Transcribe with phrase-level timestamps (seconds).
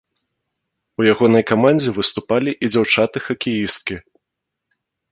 [1.01, 3.95] У ягонай камандзе выступалі і дзяўчаты-хакеісткі.